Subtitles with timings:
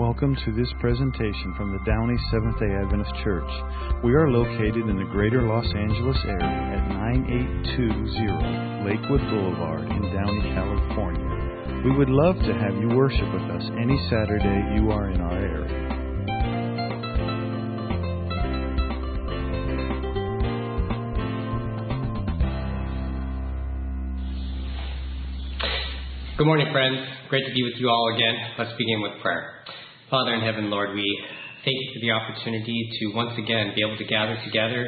[0.00, 3.50] Welcome to this presentation from the Downey Seventh day Adventist Church.
[4.02, 10.40] We are located in the greater Los Angeles area at 9820 Lakewood Boulevard in Downey,
[10.56, 11.84] California.
[11.84, 15.36] We would love to have you worship with us any Saturday you are in our
[15.36, 15.68] area.
[26.38, 26.96] Good morning, friends.
[27.28, 28.32] Great to be with you all again.
[28.56, 29.60] Let's begin with prayer.
[30.10, 31.06] Father in heaven, Lord, we
[31.64, 34.84] thank you for the opportunity to once again be able to gather together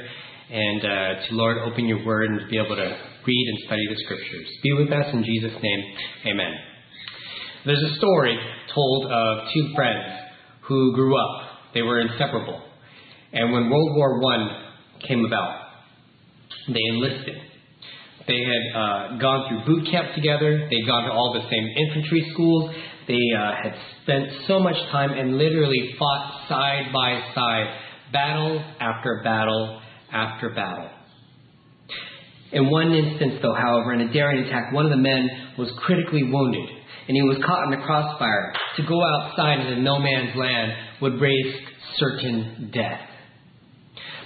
[0.50, 3.86] and uh, to, Lord, open your word and to be able to read and study
[3.88, 4.48] the scriptures.
[4.64, 5.84] Be with us in Jesus' name.
[6.26, 6.52] Amen.
[7.64, 8.36] There's a story
[8.74, 10.10] told of two friends
[10.62, 11.70] who grew up.
[11.72, 12.60] They were inseparable.
[13.32, 15.54] And when World War I came about,
[16.66, 17.36] they enlisted.
[18.26, 20.66] They had uh, gone through boot camp together.
[20.68, 22.74] They'd gone to all the same infantry schools.
[23.08, 27.66] They uh, had spent so much time and literally fought side by side,
[28.12, 29.80] battle after battle
[30.12, 30.88] after battle.
[32.52, 35.28] In one instance, though, however, in a daring attack, one of the men
[35.58, 36.68] was critically wounded,
[37.08, 38.52] and he was caught in the crossfire.
[38.76, 41.58] To go outside into no man's land would risk
[41.96, 43.00] certain death.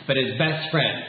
[0.07, 1.03] But his best friend,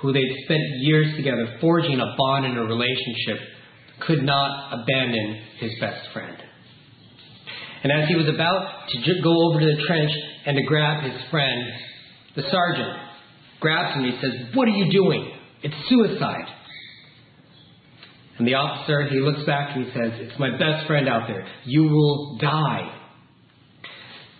[0.00, 3.38] who they'd spent years together forging a bond and a relationship,
[4.06, 6.36] could not abandon his best friend.
[7.82, 10.10] And as he was about to go over to the trench
[10.46, 11.62] and to grab his friend,
[12.36, 12.96] the sergeant
[13.60, 15.32] grabs him and he says, What are you doing?
[15.62, 16.46] It's suicide.
[18.38, 21.46] And the officer, he looks back and he says, It's my best friend out there.
[21.64, 22.98] You will die.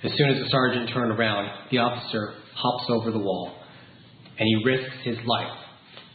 [0.05, 3.55] As soon as the sergeant turned around, the officer hops over the wall
[4.39, 5.53] and he risks his life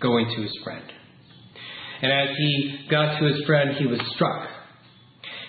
[0.01, 0.83] going to his friend.
[2.01, 4.49] And as he got to his friend, he was struck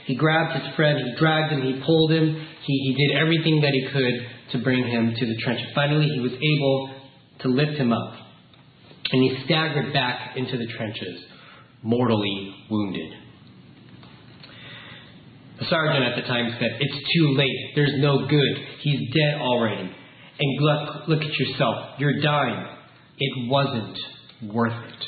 [0.09, 3.73] he grabbed his friend, he dragged him, he pulled him, he, he did everything that
[3.75, 5.61] he could to bring him to the trench.
[5.75, 6.95] Finally, he was able
[7.41, 8.15] to lift him up.
[9.13, 11.21] And he staggered back into the trenches,
[11.83, 13.13] mortally wounded.
[15.61, 17.73] The sergeant at the time said, It's too late.
[17.75, 18.67] There's no good.
[18.81, 19.95] He's dead already.
[20.41, 21.99] And look, look at yourself.
[21.99, 22.67] You're dying.
[23.19, 23.99] It wasn't
[24.55, 25.05] worth it.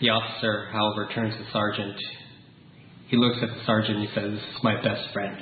[0.00, 1.98] The officer, however, turns to the sergeant
[3.08, 5.36] he looks at the sergeant and he says, This is my best friend.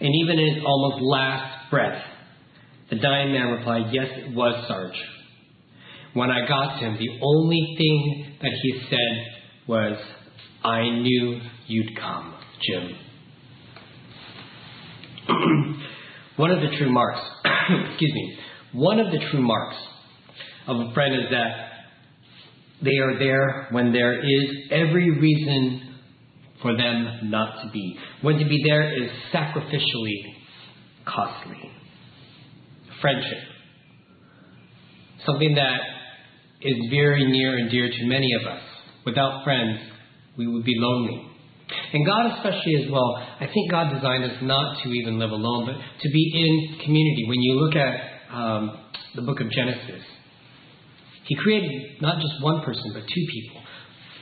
[0.00, 2.02] And even in his almost last breath,
[2.90, 4.96] the dying man replied, Yes, it was Sarge.
[6.12, 9.26] When I got to him, the only thing that he said
[9.66, 9.98] was,
[10.62, 12.96] I knew you'd come, Jim.
[16.36, 17.20] one of the true marks,
[17.90, 18.38] excuse me,
[18.72, 19.76] one of the true marks
[20.66, 21.73] of a friend is that
[22.84, 25.94] they are there when there is every reason
[26.62, 27.96] for them not to be.
[28.22, 30.34] When to be there is sacrificially
[31.06, 31.70] costly.
[33.00, 33.38] Friendship.
[35.26, 35.80] Something that
[36.62, 38.62] is very near and dear to many of us.
[39.04, 39.78] Without friends,
[40.36, 41.30] we would be lonely.
[41.92, 45.66] And God, especially as well, I think God designed us not to even live alone,
[45.66, 47.24] but to be in community.
[47.28, 48.78] When you look at um,
[49.14, 50.02] the book of Genesis,
[51.24, 53.60] he created not just one person, but two people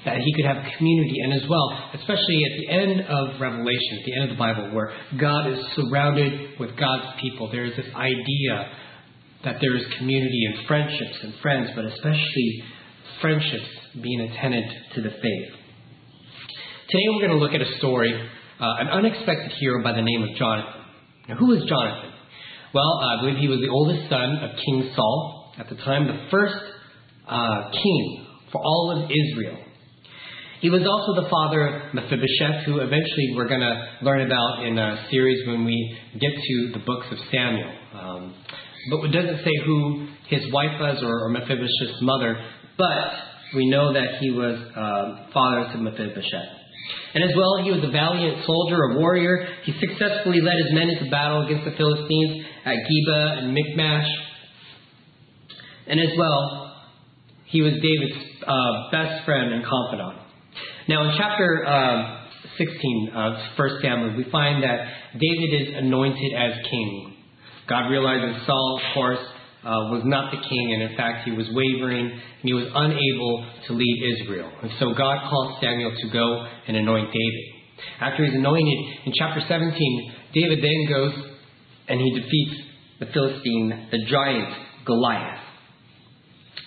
[0.05, 4.05] that he could have community and as well, especially at the end of Revelation, at
[4.05, 7.51] the end of the Bible, where God is surrounded with God's people.
[7.51, 8.67] There is this idea
[9.45, 12.65] that there is community and friendships and friends, but especially
[13.21, 13.71] friendships
[14.03, 15.51] being attendant to the faith.
[16.91, 20.23] Today we're going to look at a story, uh, an unexpected hero by the name
[20.23, 20.83] of Jonathan.
[21.29, 22.11] Now, who is Jonathan?
[22.75, 25.53] Well, I believe he was the oldest son of King Saul.
[25.59, 26.57] At the time, the first
[27.33, 29.57] uh, king for all of Israel.
[30.61, 34.79] He was also the father of Mephibosheth, who eventually we're going to learn about in
[34.79, 37.73] a series when we get to the books of Samuel.
[37.99, 38.35] Um,
[38.91, 42.37] but it doesn't say who his wife was or, or Mephibosheth's mother,
[42.79, 43.11] but
[43.57, 46.63] we know that he was uh, father to Mephibosheth.
[47.15, 49.47] And as well, he was a valiant soldier, a warrior.
[49.65, 54.09] He successfully led his men into battle against the Philistines at Geba and Michmash.
[55.89, 56.62] And as well,
[57.53, 58.17] he was David's
[58.49, 60.19] uh, best friend and confidant.
[60.89, 62.25] Now, in chapter uh,
[62.57, 64.89] 16 of 1 Samuel, we find that
[65.21, 67.15] David is anointed as king.
[67.69, 69.25] God realizes Saul, of course,
[69.63, 73.47] uh, was not the king, and in fact, he was wavering, and he was unable
[73.69, 74.51] to lead Israel.
[74.63, 77.45] And so God calls Samuel to go and anoint David.
[78.01, 81.13] After he's anointed, in chapter 17, David then goes
[81.89, 82.63] and he defeats
[83.01, 84.49] the Philistine, the giant
[84.87, 85.52] Goliath.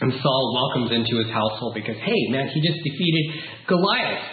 [0.02, 3.26] And Saul welcomes into his household because, hey, man, he just defeated
[3.68, 4.24] Goliath.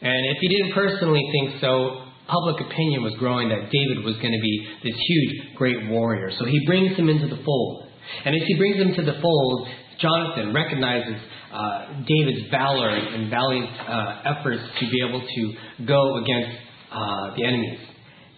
[0.00, 4.32] And if he didn't personally think so, public opinion was growing that David was going
[4.32, 6.30] to be this huge, great warrior.
[6.38, 7.88] So he brings him into the fold.
[8.24, 9.68] And as he brings him to the fold,
[10.00, 11.20] Jonathan recognizes
[11.52, 16.58] uh, David's valor and valiant uh, efforts to be able to go against
[16.90, 17.78] uh, the enemies.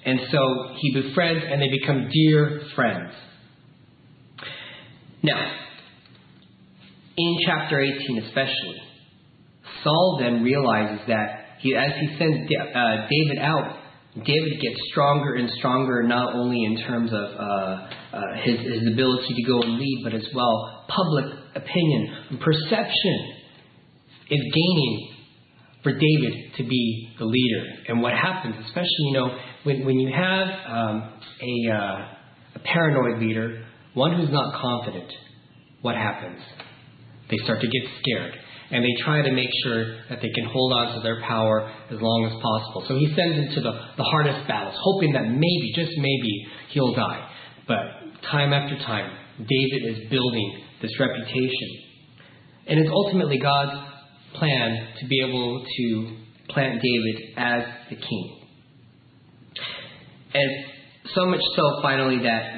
[0.04, 3.12] And so he befriends and they become dear friends.
[5.22, 5.56] Now,
[7.16, 8.82] in chapter 18 especially,
[9.82, 13.78] Saul then realizes that he, as he sends uh, David out,
[14.14, 19.34] David gets stronger and stronger, not only in terms of uh, uh, his, his ability
[19.34, 21.24] to go and lead, but as well public
[21.56, 23.32] opinion and perception
[24.30, 25.14] is gaining
[25.82, 27.64] for David to be the leader.
[27.88, 31.12] And what happens, especially, you know, when, when you have um,
[31.42, 35.10] a, uh, a paranoid leader, one who's not confident,
[35.82, 36.40] what happens?
[37.30, 38.34] They start to get scared.
[38.70, 42.00] And they try to make sure that they can hold on to their power as
[42.00, 42.84] long as possible.
[42.88, 46.94] So he sends him to the, the hardest battles, hoping that maybe, just maybe, he'll
[46.94, 47.28] die.
[47.68, 47.78] But
[48.30, 51.68] time after time, David is building this reputation.
[52.66, 53.76] And it's ultimately God's
[54.34, 56.16] plan to be able to
[56.48, 58.40] plant David as the king.
[60.34, 60.50] And
[61.14, 62.56] so much so, finally, that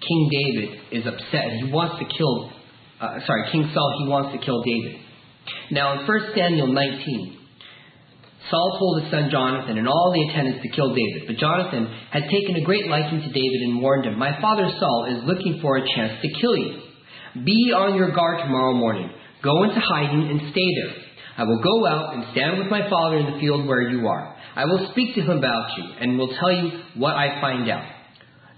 [0.00, 2.52] King David is upset he wants to kill,
[3.00, 5.00] uh, sorry, King Saul, he wants to kill David.
[5.70, 7.38] Now, in 1 Samuel 19,
[8.50, 12.24] Saul told his son Jonathan and all the attendants to kill David, but Jonathan had
[12.30, 15.76] taken a great liking to David and warned him, My father Saul is looking for
[15.76, 16.80] a chance to kill you.
[17.44, 19.10] Be on your guard tomorrow morning.
[19.42, 21.04] Go into hiding and stay there.
[21.36, 24.34] I will go out and stand with my father in the field where you are.
[24.56, 27.97] I will speak to him about you and will tell you what I find out.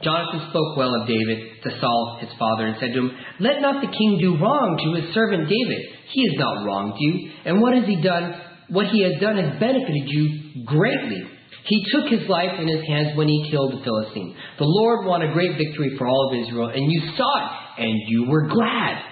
[0.02, 3.10] Jonathan spoke well of David to Saul his father and said to him,
[3.40, 5.82] Let not the king do wrong to his servant David.
[6.08, 8.34] He has not wronged you, and what has he done?
[8.70, 11.20] What he has done has benefited you greatly.
[11.66, 14.34] He took his life in his hands when he killed the Philistine.
[14.58, 17.94] The Lord won a great victory for all of Israel, and you saw it, and
[18.08, 19.04] you were glad.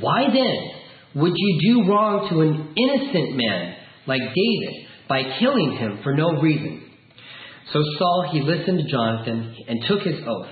[0.00, 3.76] Why then would you do wrong to an innocent man
[4.06, 6.91] like David by killing him for no reason?
[7.72, 10.48] So Saul, he listened to Jonathan and took his oath.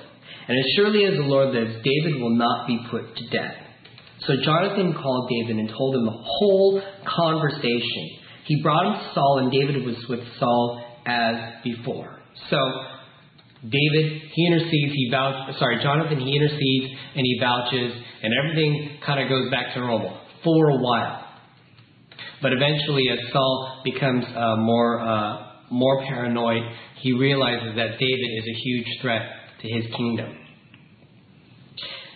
[0.49, 3.55] And as surely as the Lord lives, David will not be put to death.
[4.27, 8.19] So Jonathan called David and told him the whole conversation.
[8.47, 12.19] He brought him to Saul, and David was with Saul as before.
[12.51, 12.59] So
[13.63, 19.21] David, he intercedes, he vouches, sorry, Jonathan, he intercedes and he vouches, and everything kind
[19.21, 21.27] of goes back to normal for a while.
[22.43, 26.63] But eventually, as Saul becomes uh, more, uh, more paranoid,
[27.01, 29.23] he realizes that David is a huge threat
[29.63, 30.37] to his kingdom.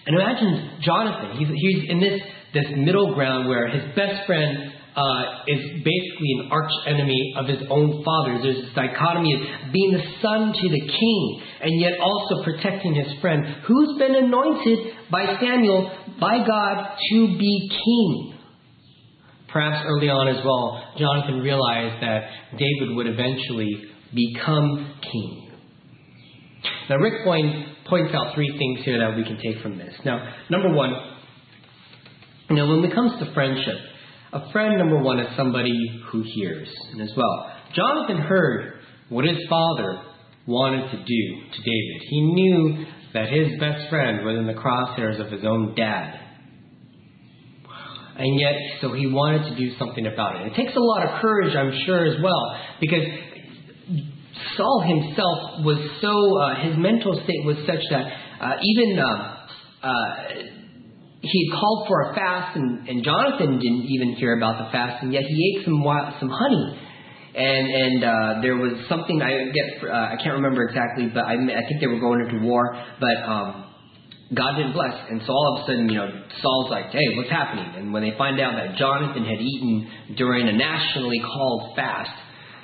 [0.06, 2.20] And imagine Jonathan, he's, he's in this,
[2.52, 7.58] this middle ground where his best friend uh, is basically an arch enemy of his
[7.70, 8.38] own father.
[8.42, 13.18] There's this dichotomy of being the son to the king and yet also protecting his
[13.20, 14.78] friend who's been anointed
[15.10, 15.90] by Samuel,
[16.20, 18.33] by God, to be king.
[19.54, 25.52] Perhaps early on as well, Jonathan realized that David would eventually become king.
[26.90, 29.94] Now, Rick Boyne points out three things here that we can take from this.
[30.04, 30.90] Now, number one,
[32.50, 33.76] you know, when it comes to friendship,
[34.32, 36.68] a friend, number one, is somebody who hears.
[36.90, 40.02] And as well, Jonathan heard what his father
[40.48, 42.02] wanted to do to David.
[42.10, 46.23] He knew that his best friend was in the crosshairs of his own dad.
[48.16, 50.52] And yet, so he wanted to do something about it.
[50.52, 53.02] It takes a lot of courage, I'm sure, as well, because
[54.56, 58.06] Saul himself was so, uh, his mental state was such that
[58.40, 60.62] uh, even uh, uh
[61.24, 65.12] he called for a fast, and, and Jonathan didn't even hear about the fast, and
[65.12, 65.82] yet he ate some
[66.20, 66.78] some honey.
[67.34, 71.34] And and uh, there was something I get uh, I can't remember exactly, but I,
[71.34, 73.73] I think they were going into war, but um,
[74.32, 76.08] God didn't bless, and so all of a sudden, you know,
[76.40, 80.48] Saul's like, "Hey, what's happening?" And when they find out that Jonathan had eaten during
[80.48, 82.10] a nationally called fast,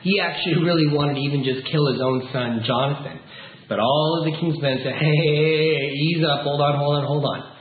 [0.00, 3.20] he actually really wanted to even just kill his own son, Jonathan.
[3.68, 6.76] But all of the king's men said, "Hey, hey, hey, hey ease up, hold on,
[6.76, 7.52] hold on, hold on."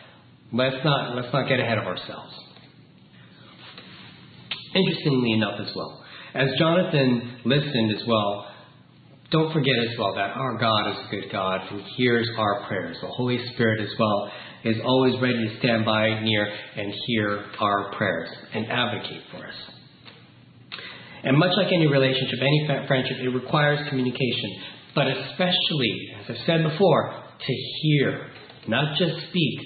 [0.53, 2.33] Let's not, let's not get ahead of ourselves.
[4.73, 6.03] Interestingly enough, as well,
[6.33, 8.47] as Jonathan listened as well,
[9.31, 12.97] don't forget as well that our God is a good God who hears our prayers.
[13.01, 14.31] The Holy Spirit as well
[14.63, 19.55] is always ready to stand by near and hear our prayers and advocate for us.
[21.23, 24.63] And much like any relationship, any friendship, it requires communication,
[24.95, 28.27] but especially, as I've said before, to hear,
[28.67, 29.59] not just speak,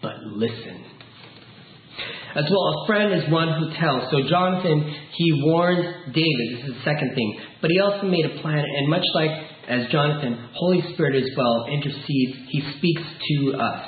[0.00, 0.84] but listen.
[2.34, 4.10] As well, a friend is one who tells.
[4.10, 6.46] So Jonathan, he warned David.
[6.52, 7.40] This is the second thing.
[7.62, 9.30] But he also made a plan, and much like
[9.68, 12.38] as Jonathan, Holy Spirit as well intercedes.
[12.48, 13.86] He speaks to us.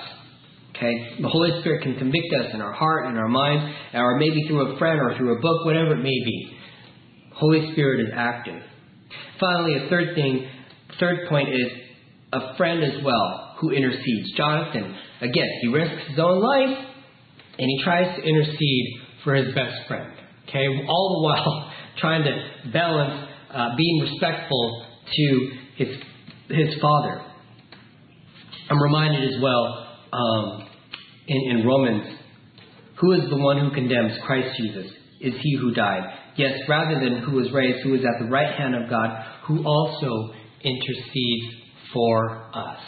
[0.75, 1.17] Okay?
[1.21, 4.75] The Holy Spirit can convict us in our heart, in our mind, or maybe through
[4.75, 6.57] a friend or through a book, whatever it may be.
[7.35, 8.63] Holy Spirit is active.
[9.39, 10.49] Finally, a third thing,
[10.99, 11.69] third point is
[12.33, 14.33] a friend as well who intercedes.
[14.37, 16.90] Jonathan, again, he risks his own life
[17.61, 18.87] and he tries to intercede
[19.23, 20.11] for his best friend.
[20.49, 25.89] Okay, all the while trying to balance uh, being respectful to his
[26.49, 27.23] his father.
[28.71, 30.69] I'm reminded as well um,
[31.27, 32.19] in, in Romans,
[33.01, 34.91] who is the one who condemns Christ Jesus?
[35.21, 36.03] Is he who died?
[36.37, 39.11] Yes, rather than who was raised, who is at the right hand of God,
[39.47, 41.55] who also intercedes
[41.93, 42.81] for us.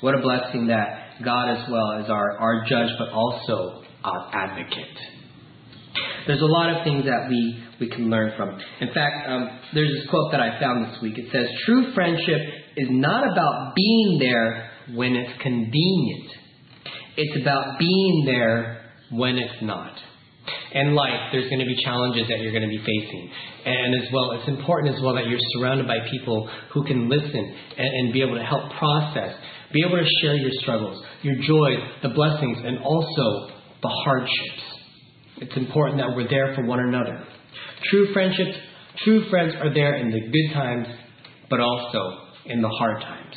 [0.00, 4.96] What a blessing that God as well as our, our judge, but also our advocate.
[6.26, 8.58] There's a lot of things that we, we can learn from.
[8.80, 11.18] In fact, um, there's this quote that I found this week.
[11.18, 12.40] It says, True friendship
[12.76, 16.30] is not about being there when it's convenient,
[17.16, 19.92] it's about being there when it's not.
[20.72, 23.30] In life, there's going to be challenges that you're going to be facing.
[23.64, 27.56] And as well, it's important as well that you're surrounded by people who can listen
[27.78, 29.32] and, and be able to help process,
[29.74, 33.50] be able to share your struggles, your joys, the blessings, and also
[33.82, 34.62] the hardships.
[35.38, 37.26] It's important that we're there for one another.
[37.90, 38.56] True friendships,
[39.04, 40.86] true friends are there in the good times,
[41.50, 43.34] but also in the hard times.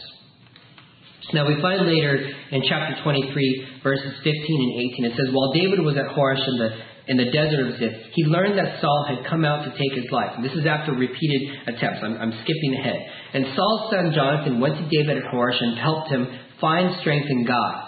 [1.33, 2.15] Now we find later
[2.51, 6.57] in chapter 23, verses 15 and 18, it says, While David was at Horesh in
[6.57, 6.69] the,
[7.07, 10.11] in the desert of Ziph, he learned that Saul had come out to take his
[10.11, 10.31] life.
[10.35, 11.99] And this is after repeated attempts.
[12.03, 12.99] I'm, I'm skipping ahead.
[13.33, 16.27] And Saul's son Jonathan went to David at Horesh and helped him
[16.59, 17.83] find strength in God.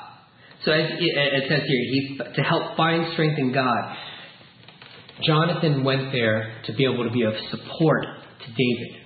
[0.66, 3.96] So as it says here, he, to help find strength in God,
[5.24, 9.00] Jonathan went there to be able to be of support to David.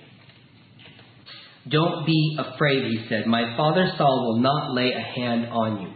[1.70, 3.26] Don't be afraid, he said.
[3.26, 5.92] My father Saul will not lay a hand on you.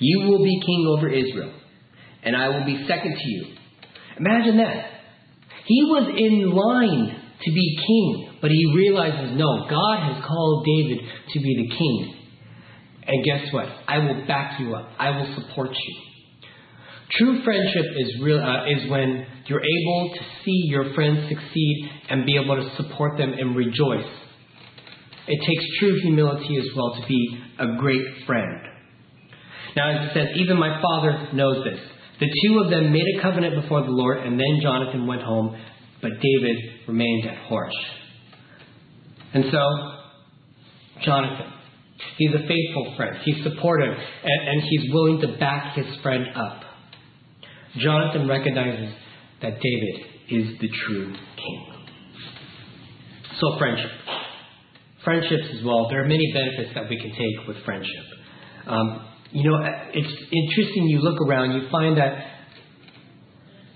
[0.00, 1.52] You will be king over Israel,
[2.24, 3.46] and I will be second to you.
[4.18, 4.90] Imagine that.
[5.66, 10.98] He was in line to be king, but he realizes, no, God has called David
[11.32, 12.14] to be the king.
[13.06, 13.66] And guess what?
[13.86, 14.88] I will back you up.
[14.98, 16.04] I will support you.
[17.18, 22.24] True friendship is real uh, is when you're able to see your friends succeed and
[22.24, 24.10] be able to support them and rejoice.
[25.26, 28.58] It takes true humility as well to be a great friend.
[29.76, 31.80] Now, as it says, even my father knows this.
[32.20, 35.56] The two of them made a covenant before the Lord, and then Jonathan went home,
[36.00, 36.56] but David
[36.86, 37.70] remained at Horesh.
[39.32, 39.60] And so,
[41.04, 41.52] Jonathan,
[42.16, 43.16] he's a faithful friend.
[43.24, 46.62] He's supportive, and, and he's willing to back his friend up.
[47.78, 48.94] Jonathan recognizes
[49.42, 51.74] that David is the true king.
[53.40, 53.90] So, friendship.
[55.02, 55.88] Friendships as well.
[55.90, 58.04] There are many benefits that we can take with friendship.
[58.66, 59.58] Um, you know,
[59.92, 60.84] it's interesting.
[60.88, 62.26] You look around, you find that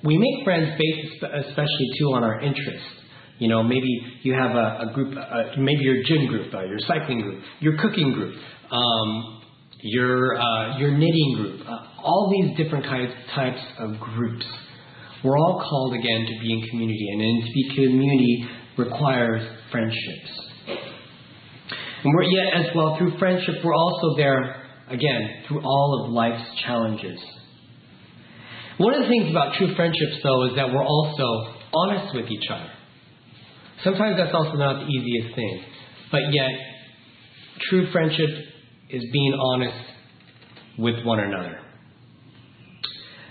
[0.04, 2.86] we make friends based, especially too, on our interests.
[3.38, 3.88] You know, maybe
[4.22, 7.76] you have a, a group, uh, maybe your gym group, uh, your cycling group, your
[7.78, 8.34] cooking group,
[8.70, 9.42] um,
[9.82, 14.46] your uh, your knitting group, uh, all these different kinds types of groups.
[15.24, 20.48] We're all called again to be in community, and to be community requires friendships.
[22.04, 26.44] And we're yet as well through friendship, we're also there again through all of life's
[26.64, 27.18] challenges.
[28.78, 32.48] One of the things about true friendships, though, is that we're also honest with each
[32.50, 32.70] other.
[33.84, 35.62] Sometimes that's also not the easiest thing,
[36.10, 36.50] but yet
[37.68, 38.30] true friendship
[38.90, 39.84] is being honest
[40.78, 41.58] with one another.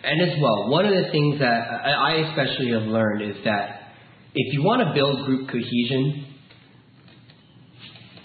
[0.04, 3.92] And as well, one of the things that I especially have learned is that
[4.34, 6.36] if you want to build group cohesion,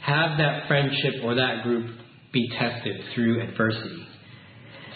[0.02, 1.90] have that friendship or that group
[2.32, 4.06] be tested through adversity.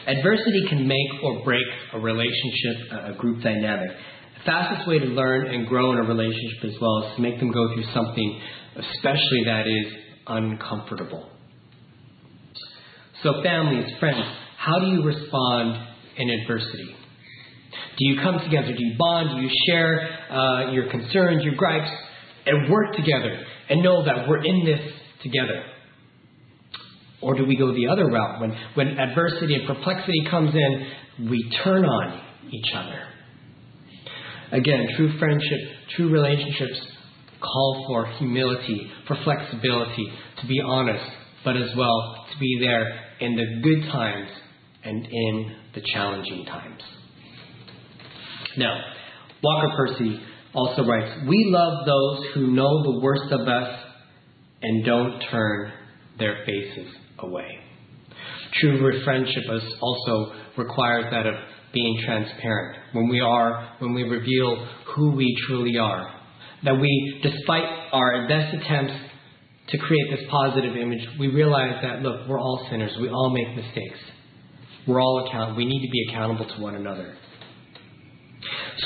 [0.07, 3.90] Adversity can make or break a relationship, a group dynamic.
[3.90, 7.38] The fastest way to learn and grow in a relationship as well is to make
[7.40, 8.40] them go through something,
[8.76, 9.93] especially that is
[10.26, 11.31] uncomfortable.
[13.23, 14.25] So, families, friends,
[14.57, 16.95] how do you respond in adversity?
[17.99, 18.69] Do you come together?
[18.69, 19.31] Do you bond?
[19.37, 21.90] Do you share uh, your concerns, your gripes,
[22.47, 24.81] and work together and know that we're in this
[25.23, 25.64] together?
[27.23, 28.41] Or do we go the other route?
[28.41, 32.21] When, when adversity and perplexity comes in, we turn on
[32.53, 33.03] each other.
[34.53, 35.61] Again, true friendship,
[35.97, 36.79] true relationships
[37.41, 40.07] call for humility, for flexibility,
[40.41, 41.05] to be honest,
[41.45, 44.29] but as well to be there in the good times
[44.85, 46.83] and in the challenging times.
[48.57, 48.79] Now,
[49.43, 50.21] Walker Percy
[50.55, 53.81] also writes We love those who know the worst of us
[54.63, 55.73] and don't turn
[56.19, 57.59] their faces away.
[58.61, 59.45] True friendship
[59.81, 61.35] also requires that of
[61.73, 66.13] being transparent when we are, when we reveal who we truly are.
[66.65, 68.95] That we, despite our best attempts
[69.69, 72.93] to create this positive image, we realize that, look, we're all sinners.
[73.01, 73.99] We all make mistakes.
[74.87, 75.59] We're all accountable.
[75.59, 77.17] We need to be accountable to one another.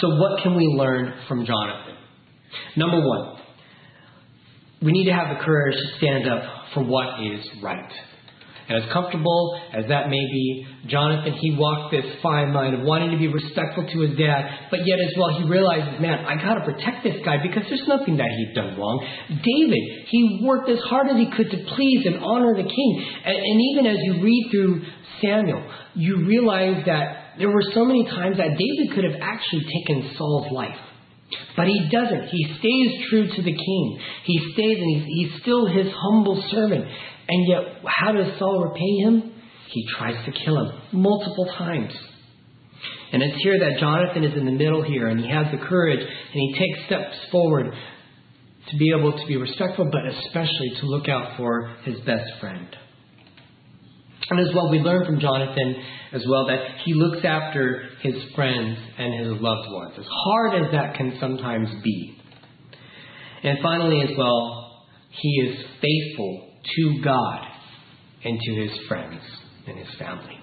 [0.00, 1.96] So, what can we learn from Jonathan?
[2.76, 3.38] Number one,
[4.82, 6.42] we need to have the courage to stand up
[6.74, 7.92] for what is right.
[8.70, 13.10] And as comfortable as that may be, Jonathan, he walked this fine line of wanting
[13.10, 16.62] to be respectful to his dad, but yet as well he realizes, man, I gotta
[16.62, 19.04] protect this guy because there's nothing that he's done wrong.
[19.26, 22.90] David, he worked as hard as he could to please and honor the king.
[23.26, 24.82] And, and even as you read through
[25.20, 30.14] Samuel, you realize that there were so many times that David could have actually taken
[30.16, 30.78] Saul's life.
[31.56, 32.28] But he doesn't.
[32.28, 34.00] He stays true to the king.
[34.24, 36.86] He stays and he's, he's still his humble servant.
[37.30, 39.32] And yet, how does Saul repay him?
[39.68, 41.92] He tries to kill him multiple times.
[43.12, 46.00] And it's here that Jonathan is in the middle here, and he has the courage,
[46.00, 47.72] and he takes steps forward
[48.70, 52.66] to be able to be respectful, but especially to look out for his best friend.
[54.28, 55.76] And as well, we learn from Jonathan
[56.12, 60.72] as well that he looks after his friends and his loved ones, as hard as
[60.72, 62.16] that can sometimes be.
[63.44, 67.46] And finally, as well, he is faithful to God
[68.24, 69.20] and to his friends
[69.66, 70.38] and his family.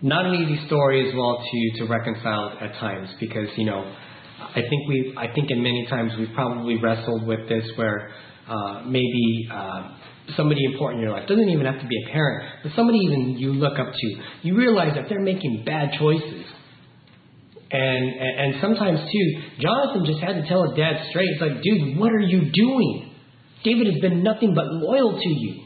[0.00, 3.94] Not an easy story as well to, to reconcile at times because, you know,
[4.40, 8.10] I think we I think in many times we've probably wrestled with this where
[8.48, 9.90] uh, maybe uh,
[10.36, 13.36] somebody important in your life doesn't even have to be a parent, but somebody even
[13.38, 16.44] you look up to, you realize that they're making bad choices.
[17.70, 21.28] And, and, and sometimes too, Jonathan just had to tell his dad straight.
[21.28, 23.07] It's like, dude, what are you doing?
[23.64, 25.64] David has been nothing but loyal to you.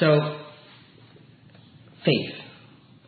[0.00, 0.38] So,
[2.04, 2.34] faith,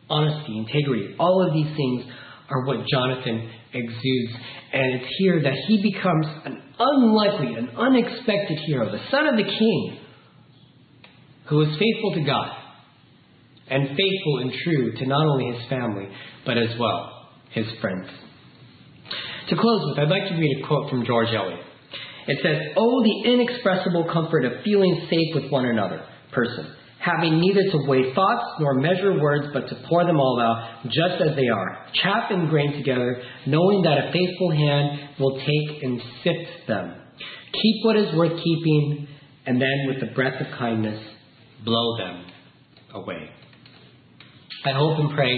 [0.09, 2.03] honesty, integrity, all of these things
[2.49, 4.33] are what Jonathan exudes.
[4.73, 9.43] And it's here that he becomes an unlikely, an unexpected hero, the son of the
[9.43, 9.99] king,
[11.47, 12.49] who is faithful to God
[13.69, 16.07] and faithful and true to not only his family,
[16.45, 18.07] but as well his friends.
[19.49, 21.59] To close with, I'd like to read a quote from George Eliot.
[22.31, 27.69] It says, Oh, the inexpressible comfort of feeling safe with one another, person, having neither
[27.71, 31.49] to weigh thoughts nor measure words, but to pour them all out just as they
[31.49, 36.95] are, chaff and grain together, knowing that a faithful hand will take and sift them.
[37.51, 39.09] Keep what is worth keeping,
[39.45, 41.03] and then with the breath of kindness,
[41.65, 42.25] blow them
[42.93, 43.29] away.
[44.63, 45.37] I hope and pray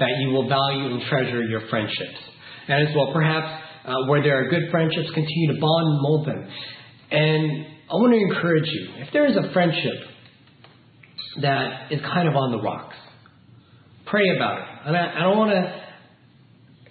[0.00, 2.18] that you will value and treasure your friendships.
[2.66, 6.26] And as well, perhaps uh, where there are good friendships, continue to bond and mold
[6.26, 6.48] them.
[7.10, 10.08] And I want to encourage you if there is a friendship
[11.42, 12.96] that is kind of on the rocks,
[14.06, 14.64] pray about it.
[14.86, 15.82] And I, I don't want to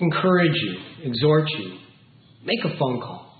[0.03, 1.77] encourage you, exhort you,
[2.43, 3.31] make a phone call